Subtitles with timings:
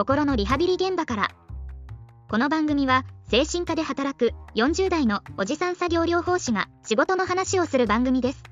[0.00, 1.28] 心のリハビリ現場から
[2.30, 8.42] この番組は精神科で働く40代のおじさん作業療法士が仕事の話をする番組です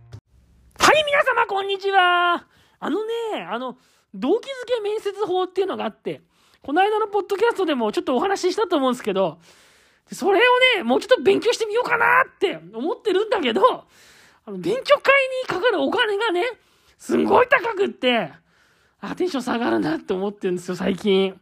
[0.79, 2.45] はい、皆様、こんにちは。
[2.81, 3.13] あのね、
[3.51, 3.79] あの、
[4.13, 6.21] 動機づけ面接法っていうのがあって、
[6.61, 9.39] この間のポッドキャストでもちょっとお話ししたと思うんですけど、
[10.13, 10.43] それを
[10.77, 13.63] ね、もうちょっと勉強してみようかなって思ってるんだけど、
[14.45, 16.43] あの、勉強会にかかるお金がね、
[16.99, 18.33] すごい高くって、
[19.01, 21.39] あ、テンション下がるなって思ってるんですよ、最近。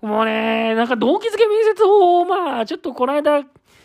[0.00, 3.44] もうね、なんか動機づけ面接法を、まあ、ちょっとこの間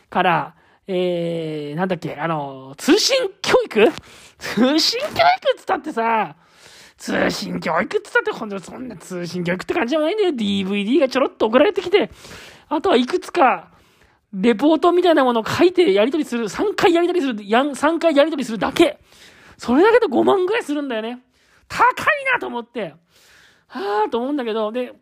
[0.09, 0.55] から、
[0.88, 3.91] えー、なんだっけ、あの、通信教育？
[4.38, 5.20] 通信教育っ
[5.58, 6.36] つったってさ、
[6.98, 10.30] 通信教育っつったってほんとそんな通信教育って感じじゃないんだよ。
[10.31, 12.12] DVD がちょろっと送られてきて、
[12.70, 13.72] あとはいくつか、
[14.34, 19.00] レポートみたいなものを書いてやり取りする、3回やり取りする、や、3回やり取りするだけ。
[19.58, 21.20] それだけで5万ぐらいするんだよね。
[21.67, 22.94] 高いなと思って。
[23.67, 24.94] はぁと思うんだけど、で、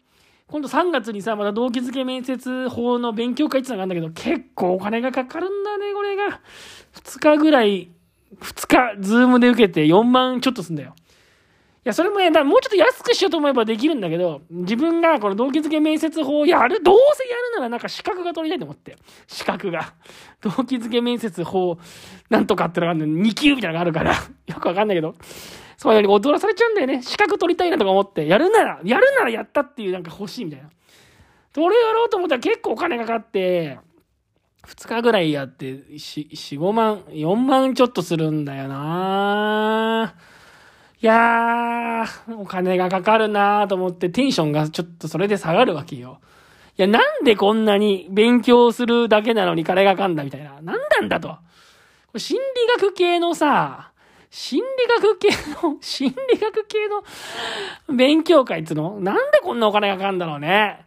[0.48, 6.42] 今度3月にさ、また動機づけ面接法の勉強会ってのがあるんだけど、結構お金がかかるんだね、これが。
[6.94, 7.90] 2日ぐらい、
[8.40, 10.94] 2日、ズームで受けて4万ちょっとすんだよ。
[11.84, 18.98] いや、それもね、だからもうちょっと安くしようと思えばできるんだけど、自分がこの動機づけ面接法をやる、どうせやるならなんか資格が取りたいと思って。
[19.26, 19.94] 資格が。
[20.42, 21.80] 動機づけ面接法、
[22.30, 25.16] なんとかってのがあるの2級みたいなのがあるから、よくわかんないけど、
[25.82, 27.02] そういうのに踊らされちゃうんだよね。
[27.02, 30.70] 資格取りたいなとか思って、やるなら、やるならやったっていうなんか欲しいみたいな。
[31.56, 33.80] それやろうと思ったら結構お金かかって、
[34.68, 40.14] 2日ぐらいやって、4、5万、4万ちょっとするんだよな
[41.02, 46.20] いやー、お金がかかるなーと思ってテンションがちょっとそれで下がるわけよ。
[46.78, 50.62] いや、なんでこんなに勉強するだけなのに金がかんだみたいな。
[50.62, 51.40] なんなんだと。
[52.16, 53.91] 心理学系のさ、
[54.34, 54.68] 心理
[55.04, 55.28] 学系
[55.62, 59.00] の、心理学系の勉強会っつうの？
[59.02, 60.86] なんでこんなお金がかかんだろうね。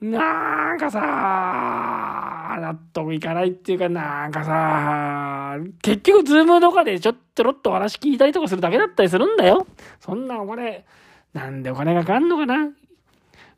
[0.00, 9.66] なんかさ、納得いかないっていうか、なんかさ、結局ズームとかでちょっとろっとお話聞いたりとかするだけだったりするんだよ。
[9.98, 10.86] そんなお金、
[11.34, 12.70] なんでお金がかかんのかな？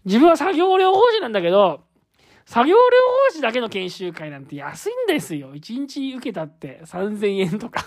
[0.07, 1.83] 自分は作業療法士なんだけど、
[2.47, 2.79] 作業療
[3.29, 5.55] 法士だけの研修会なんて安いんですよ。
[5.55, 7.85] 1日受けたって3000円とか。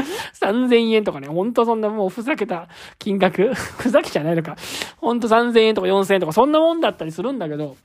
[0.40, 4.56] 3000円とかね、ほんとそんなもうふざけた金額 ふざけじゃないのか。
[4.98, 7.76] ほんと3000円とか4000円とかそんなもんだったりするんだけど、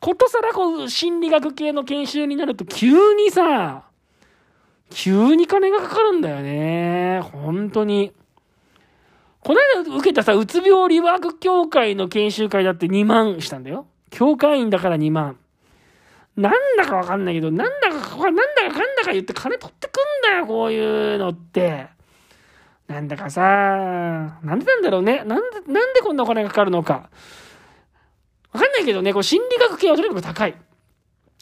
[0.00, 3.84] ことさらこう心理学系の研修になると急にさ、
[4.90, 7.20] 急に金がかかるんだよね。
[7.32, 8.12] 本当に。
[9.40, 13.86] この間受けたさ、うつ病リワーク協会の研修会だって2万したんだよ。
[14.10, 15.38] 協会員だから2万。
[16.38, 21.88] なんだかわかんないけど、なんだか、なんだかかんだか言って金取ってくんだよ、こういうのって。
[22.86, 25.24] なんだかさ、なんでなんだろうね。
[25.24, 27.10] なんで、なんでこんなお金がかかるのか。
[28.52, 30.54] わかんないけどね、こう心理学系はとにかく高い。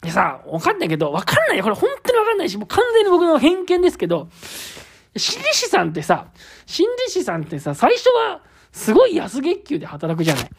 [0.01, 1.65] でさ、わかんないけど、わかんないよ。
[1.65, 4.29] これ本当にわかんないし、もう完全に僕の偏見ですけど、
[5.15, 6.29] 心理師さんってさ、
[6.65, 8.41] 心理師さんってさ、最初は
[8.73, 10.51] すごい安月給で働くじゃない。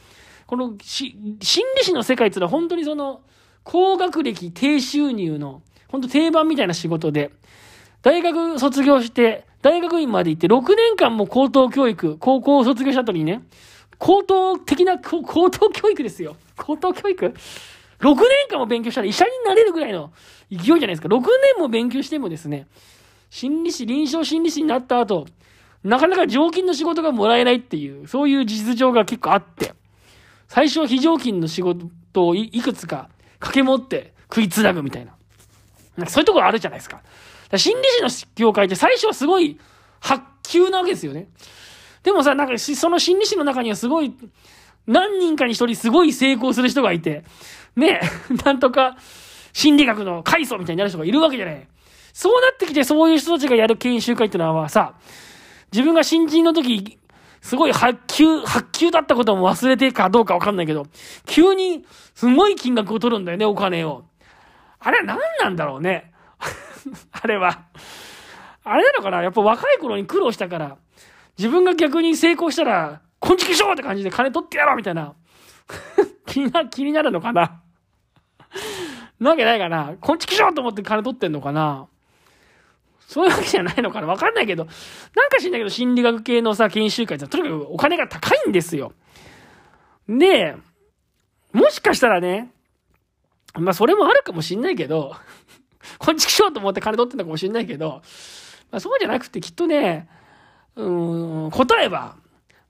[0.46, 3.22] このし心理師の世界っていうのは本当にその、
[3.70, 7.32] 高学歴低収入の、本当定番みたいな仕事で、
[8.02, 13.44] 大学卒業して、大学院まで行って6年間も高等教育、高校を卒業した後にね、
[13.98, 16.38] 高等的な高等教育ですよ。
[16.56, 17.34] 高等教育 ?6
[18.06, 18.16] 年
[18.50, 20.14] 間も勉強したら医者になれるぐらいの
[20.50, 21.10] 勢いじゃないですか。
[21.10, 21.28] 6年
[21.60, 22.68] も勉強してもですね、
[23.30, 25.28] 心理師、臨床心理師になった後、
[25.84, 29.74] なかなか常勤の仕事がもらえないっていう、そういう実情が結構あって、
[30.48, 35.14] 最初は非常勤の仕事をいくつか掛け持って食いつなぐみたいな。
[35.96, 37.02] なんかそういうところあるじゃないですか。
[37.50, 39.60] か心理師の業界って最初はすごい
[40.00, 41.28] 発給なわけですよね。
[42.04, 44.14] でもさ、なんかその心理師の中にはすごい、
[44.86, 47.24] 何人かに一人すごい成功する人がいて、
[47.76, 48.00] ね、
[48.46, 48.98] なんとか
[49.52, 51.68] 心理学の階層みたいになる人がいるわけじゃない。
[52.14, 54.94] そうなってきてそういう人たちがやる研修会ってのはさ、
[55.72, 56.98] 自分が新人の時、
[57.48, 60.86] すごい発給、発給だったことも忘れてかどうかわかんないけど、
[61.26, 64.04] 急にすごい金額を取るんだよね、お金を。
[64.80, 66.12] あれは何なんだろうね。
[67.14, 67.62] あれは。
[68.66, 69.24] あれなのかな？
[69.24, 70.76] やっぱ若い頃に苦労したから、
[71.38, 75.14] 自分が逆に成功したら、こんちきしょうって感じで金取ってやろうみたいな。
[76.28, 77.62] 気にな、気になるのかな？
[79.22, 81.88] なわけないかなこんちきしょうと思って金取ってんのかな？
[83.08, 84.72] そういうわけじゃないのかなわかんないけど、な
[85.26, 88.92] んか知んないけど、心理学系のさ、研修会ってとにかくお金が高いんですよ。
[90.10, 90.58] で、
[91.54, 92.52] もしかしたらね、
[93.56, 95.16] まあそれもあるかもしんないけど、
[96.00, 98.02] こんちきしょうと思って金取ってんのかもしんないけど、
[98.72, 100.10] まあそうじゃなくてきっとね、
[100.76, 102.18] うん、答えは、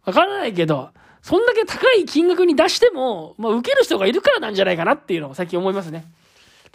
[0.05, 0.91] わからないけど、
[1.23, 6.05] そんだけ高い金額に出しても、まあ、受ける人がいるからなんじゃないかなっていうのを最近思いますね。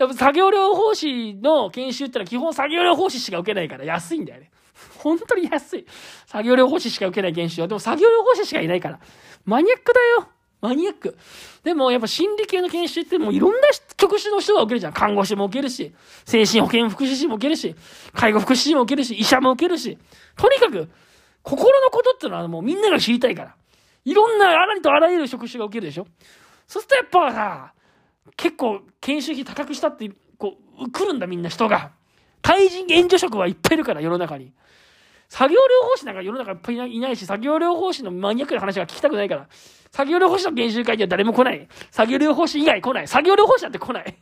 [0.02, 4.50] 多分作業療法士の研修ってのは基本作業療法士しか受けないから安いんだよね。
[4.98, 5.86] 本当に安い。
[6.26, 7.68] 作業療法士しか受けない研修は。
[7.68, 8.98] でも作業療法士しかいないから。
[9.44, 10.28] マニアックだよ。
[10.60, 11.16] マニアック。
[11.62, 14.92] でもやっぱ心理系の研修ってもういろんな職種の人が受けるじゃん。
[14.92, 15.94] 看護師も受けるし、
[16.24, 17.76] 精神保健福祉士も受けるし、
[18.12, 19.96] 介護福祉士も受けるし、医者も受けるし。
[20.36, 20.90] とにかく、
[21.44, 23.54] 心のことってのはもうみんなが知りたいから。
[24.04, 26.08] いろんなあらりとあらゆる職種が受けるでしょ
[26.66, 27.72] そうするとやっぱさ、
[28.36, 31.92] 結構研修費高くしたって、こう、来るんだみんな人が。
[32.40, 34.52] 対人援助職はいっぱいいるから、世の中に。
[35.28, 39.48] 作業療法士なんか世の中いっぱいいないし、作業療法士のマニアックな話は聞きたくないから。
[39.90, 41.68] 作業療法士の研修会には誰も来ない。
[41.90, 43.08] 作業療法士以外来ない。
[43.08, 44.14] 作業療法士なんて来ない。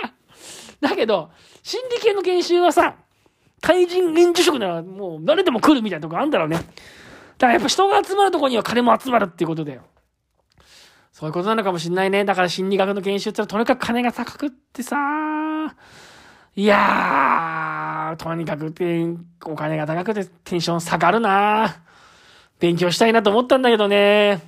[0.80, 1.30] だけど、
[1.62, 2.96] 心理系の研修はさ、
[3.60, 6.56] 対人援助職ならもう誰でも来るみたいなとこあるんだろうね。
[6.56, 9.82] だからやっぱ人が集まるとこには金も集まるっていうことだよ。
[11.16, 12.26] そういうことなのかもしんないね。
[12.26, 14.98] だから心理学の研修ってのはとにかく金が高くってさ、
[16.54, 18.74] いやー、とにかく
[19.46, 21.78] お金が高くてテンション下がるな
[22.58, 24.42] 勉強したいなと思ったんだけどね。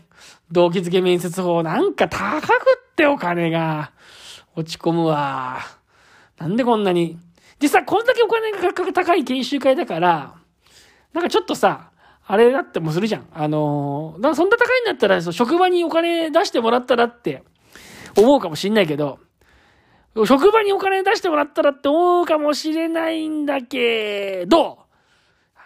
[0.52, 3.90] 動機付け面接法なんか高くってお金が。
[4.54, 5.60] 落ち込むわ。
[6.36, 7.18] なんでこんなに。
[7.62, 10.34] 実際こんだけお金が高い研修会だから、
[11.14, 11.92] なんかちょっとさ、
[12.30, 13.26] あれだってもするじゃん。
[13.32, 17.42] あのー、だからそんな高いんだったら、職場にお金出してもらったらって
[18.18, 19.18] 思うかもしんないけど、
[20.26, 24.78] 職場にお金出してもらったらって思うかもしれないんだけど、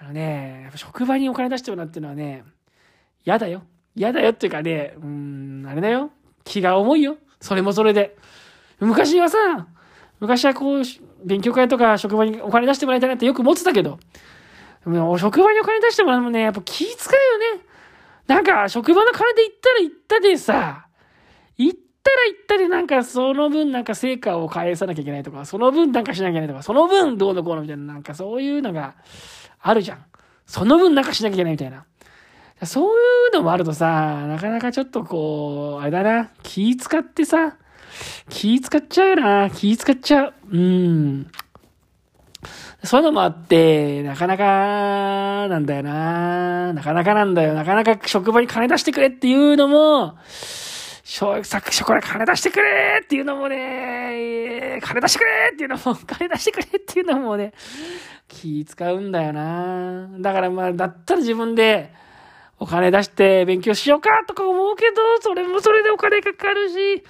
[0.00, 2.44] あのね、職場にお金出してもらうっていうのはね、
[3.24, 3.64] 嫌だよ。
[3.96, 6.10] 嫌だよっていうかね、うん、あれだよ。
[6.44, 7.16] 気が重いよ。
[7.40, 8.16] それもそれで。
[8.78, 9.66] 昔はさ、
[10.20, 10.82] 昔はこう、
[11.24, 13.98] 勉強会とか職場にお金出してもらいたいなってよく思ってたけど、
[14.84, 17.64] 職場にお金出してもらうもね、やっぱ気遣うよね。
[18.26, 20.86] なんか、職場の金で行ったら行ったでさ、
[21.56, 28.94] 行ったら行ったでなんかその分なんか成果を返さなきゃいけないとか、その分なんかしなきゃいけないとか、その分どうのこうのみたいな、なんかそういうのが
[29.60, 30.04] あるじゃん。
[30.46, 31.84] その分なんかしなきゃいけないみたいな。
[32.64, 32.98] そうい
[33.32, 37.56] うのもあるとさ、なかなかちょっとこう、あれだな、気使ってさ、
[38.28, 40.34] 気使っちゃうよな、気使っちゃう。
[40.50, 41.30] うん。
[42.84, 46.72] そういうのもあって、なかなか、なんだよな。
[46.72, 47.54] なかなかなんだよ。
[47.54, 50.16] なかなか職場に金出してくれっていうのも、
[51.04, 57.52] さっきそこで金出してくれっていうのもね、金出してくれっていうのも、 金出してくれっていうのもね、
[58.26, 60.08] 気使うんだよな。
[60.18, 61.92] だからまあ、だったら自分で
[62.58, 67.04] お金出して勉強しようかとか思うけど、それもそれでお金かかるし、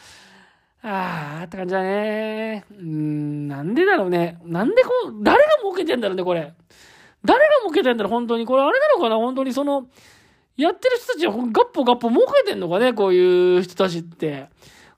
[0.85, 2.65] ああ、って感じだね。
[2.71, 4.39] うん、なんでだろうね。
[4.45, 6.53] なんでこう、誰が儲けてんだろうね、これ。
[7.25, 8.47] 誰が儲けてんだろう、本当に。
[8.47, 9.87] これあれなのかな、本当にその、
[10.57, 14.49] やってる人たちはガッポガッポ儲けてんのかね、こういう人たちって。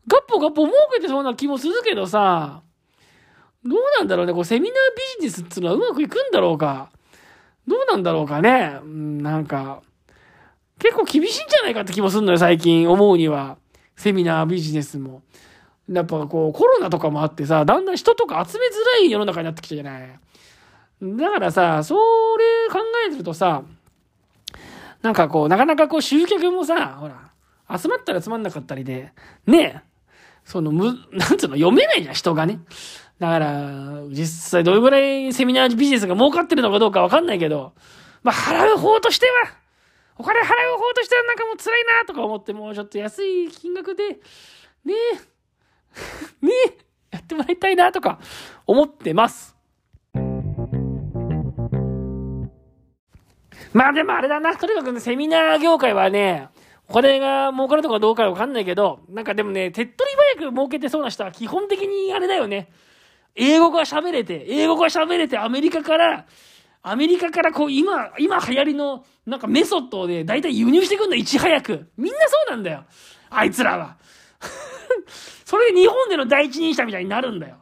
[0.07, 2.63] ガッポガッポ儲けてそうな気もするけどさ、
[3.65, 4.75] どうなんだろうね、こうセミナー
[5.21, 6.91] ビジネスっていうのはうまくいくんだろうか。
[7.67, 8.79] どうなんだろうかね。
[8.83, 9.83] うん、なんか、
[10.79, 13.57] 結構厳しいんじゃないかって気もするのよ、最近思うには。
[13.97, 15.23] セミナービジネスも。
[15.91, 18.71] やっぱこうコロナとかもあってさ、だんだん人とか集めづ
[19.01, 20.21] らい世の中になってきたじゃない。
[21.03, 22.01] だからさ、それ
[22.73, 23.63] 考えてるとさ、
[25.03, 27.31] なんかこう、なかなかこう集客もさ、ほら、
[27.79, 29.13] 集まったらつまんなかったりで、
[29.47, 29.95] ねえ
[30.45, 32.61] その、む、 なんつうの、読めないじゃん、人がね。
[33.19, 37.75] だから、実際どれぐらいセミナービジネスが儲かってるのかどうかわかんないけど、
[38.23, 39.33] まあ、払う方としては、
[40.17, 40.47] お金払う
[40.79, 44.09] 方としてはなんかもう辛いなとか思って、もうちょっと安い金額で、
[44.85, 45.34] ねえ、
[46.43, 46.51] ね
[47.11, 48.19] やってもらいたいなとか
[48.67, 49.55] 思ってます。
[53.73, 54.57] まあでもあれだな。
[54.57, 56.49] とにかくね、セミナー業界はね、
[56.89, 62.71] お金が儲かるとかどうかわかんないけど、なんかでもね、手っ取り早く儲けてそうな人は基本的にあれだよね。
[63.35, 66.27] 英語が喋れて、英語が喋れてアメリカから、
[66.83, 71.89] アメリカからこう今、今流行りのなんかメソッドで大体輸入してくんだ、いち早く。
[71.97, 72.85] みんなそうなんだよ。
[73.31, 73.97] あいつらは。
[75.45, 77.57] それで日本での第一人者みたいになるんだよ。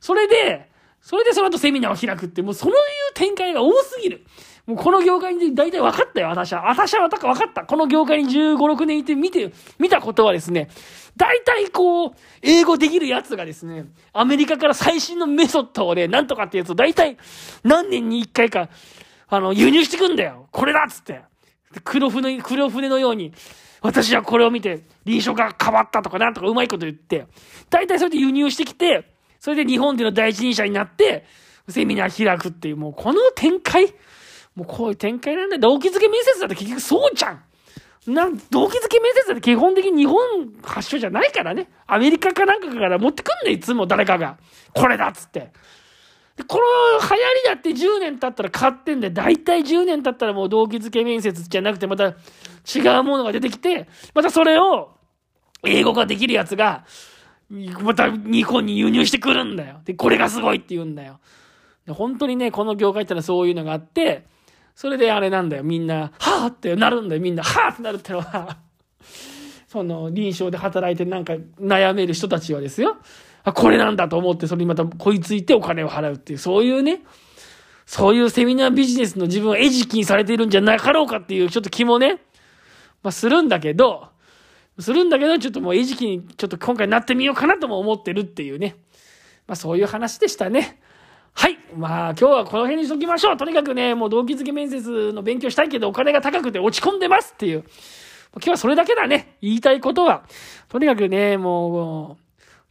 [0.00, 0.68] それで、
[1.00, 2.78] それでその後セミナーを開くって、もうそういう
[3.14, 4.24] 展開が多すぎる。
[4.66, 6.62] もうこの業界に大体分かったよ、私は。
[6.68, 7.64] 私は分かった。
[7.64, 10.70] この業界に15、6年いて見て、見たことはですね、
[11.16, 17.18] 大体こう、英語できるやつがですね、アメリカから最新のメソッドをね、なんとかってやつを大体
[17.62, 18.70] 何年に1回か、
[19.28, 20.48] あの、輸入してくんだよ。
[20.50, 21.20] これだっつって。
[21.84, 23.34] 黒船、黒船のように、
[23.84, 27.26] 私はこれを見て、臨床が変わったとかなんとかうまいこと言って、
[27.68, 31.26] 大体それで輸入してきて、それで日本での第一人者になって、
[31.68, 33.92] セミナー開くっていう、もうこの展開
[34.54, 35.60] もうこういう展開なんだよ。
[35.60, 37.42] 動機づけ面接だって結局そうじゃん
[38.06, 40.16] なん動機づけ面接だって基本的に日本
[40.62, 41.68] 発祥じゃないからね。
[41.86, 44.38] アメリカかなんかから持ってくんねいつも誰かが。
[44.72, 45.52] これだっつって。
[46.36, 46.62] で、この
[47.00, 54.96] 流行りだって10年経ったら買ってんで、だいたい10年経ったらもう動機づけ面接じゃなくてまた違うものが出てきて、またそれを
[55.64, 56.84] 英語ができるやつが、
[57.82, 59.80] また日本に輸入してくるんだよ。
[59.84, 61.20] で、これがすごいって言うんだよ。
[61.86, 64.26] で本当にね、この業界ってのはそういうのがあって、
[64.74, 65.62] それであれなんだよ。
[65.62, 67.20] みんな、はぁってなるんだよ。
[67.20, 68.56] みんな、はぁってなるってのは
[69.74, 72.96] その臨床で働いてなんか悩める人たちはですよ。
[73.44, 77.02] あ、これなんだと思って、それにまたこいついてお金を払うっていう、そういうね、
[77.86, 82.20] そういうセミナービジネスの自分を餌食にされているんじゃなかろうかっていうちょっと気もね、
[83.02, 84.08] まあするんだけど、
[84.78, 88.76] するんだけど、ちょっともう餌食にちょっと今回なってみようかなとも思ってるっていうね。
[89.46, 90.80] まあそういう話でしたね。
[91.34, 91.58] はい。
[91.76, 93.36] まあ今日はこの辺にしときましょう。
[93.36, 97.64] とにかくね、もう動機づけ面接の勉強したいけどお金が高くて落ち込んでますっていう。
[98.36, 99.36] 今日はそれだけだね。
[99.42, 100.24] 言いたいことは。
[100.68, 102.23] とにかくね、もう、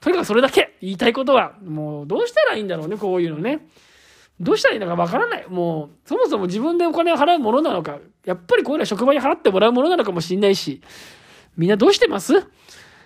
[0.03, 3.65] とにかくそれだけ言いたいことは、もうどうしたらいいんだろうね、こういうのね。
[4.39, 5.45] どうしたらいいのかわからない。
[5.48, 10.81] もう、そもそも自分でお金を払うものなのか、やっぱりこういうのは職場に払ってもらうものなのかもしんないし、
[11.55, 12.33] みんなどうしてます？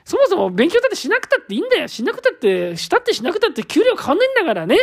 [0.06, 1.88] そもそも勉強だってしなくたっていいんだよ。
[1.88, 4.78] しなくたって、したってしなくたって給料変わんないんだからね。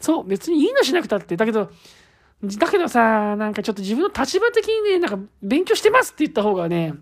[0.00, 1.36] そう、別にいいのしなくたって。
[1.36, 1.70] だけど、
[2.42, 6.94] だけどさ、なんかちょっと自分の立場的にね、なんか勉強してますって言った方がね、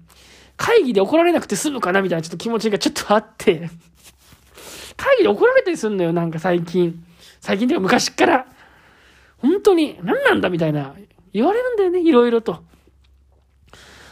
[0.60, 3.70] 会議で怒られなくて済むかなみたいなちょっと気持ちがちょっとあって
[5.00, 7.02] 会議で怒られたりすんのよ、なんか最近。
[7.40, 8.46] 最近では昔から。
[9.38, 10.94] 本当に、何なんだみたいな、
[11.32, 12.62] 言われるんだよね、いろいろと。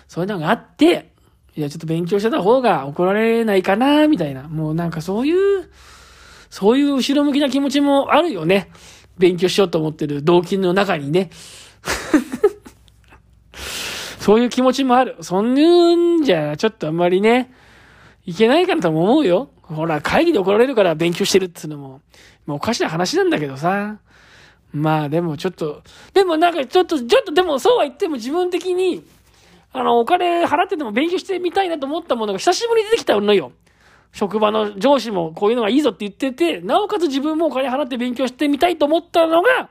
[0.09, 1.13] そういうのがあって、
[1.55, 4.45] いや、ちょっと勉強してた方が怒られないかな、みたいな。
[4.45, 5.69] もうなんかそういう、
[6.49, 8.71] そういう後ろ向きな気持ちもあるよね。
[9.19, 11.29] 勉強しようと思ってる動機の中にね。
[14.29, 15.17] そういう気持ちもある。
[15.23, 17.51] そんなんじゃ、ちょっとあんまりね、
[18.27, 19.49] いけないかなとも思うよ。
[19.63, 22.03] ほら、会議で怒られるから勉強してるっていうのも、
[22.45, 23.97] まあ、おかしな話なんだけどさ。
[24.71, 25.83] まあでもちょっと、
[26.13, 29.03] でもなんかちょっと、ちょっとでもそうは言っても自分的に、
[29.73, 33.53] あの、お金払ってても勉強してみたいなと思ったものが久しぶりに出てきたのよ。
[34.13, 39.71] 職場の上司もこういうのがいいぞって言ってて、なおかつ自分もお金払って勉強してみたいと思ったのが、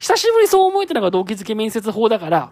[0.00, 2.50] 久しぶりそう思えたのが動機づけ面接法だから、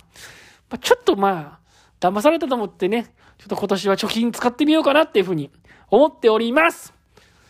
[0.70, 1.60] まあ、ちょっとまあ、
[2.00, 5.50] 騙されたと思ってね、ちょっと今年は貯金使ってみようかなっていうふうに
[5.90, 6.94] 思っております。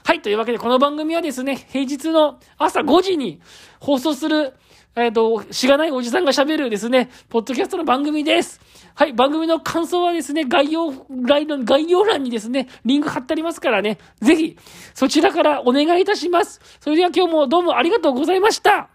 [0.04, 0.22] はい。
[0.22, 3.40] というわけで、この番組はですね、平日の朝5時に
[3.78, 4.54] 放送する、
[4.96, 8.60] えっ、ー、と、しがないおじさんが喋るですね、ポッドキャストの番組です。
[8.94, 9.12] はい。
[9.12, 14.56] 番組の感想はですね、概要欄の、概要欄にですね、リンク貼ってありますからね、ぜひ、
[14.94, 16.60] そちらからお願いいたします。
[16.80, 18.88] それでは今日もどうもありがとうございました。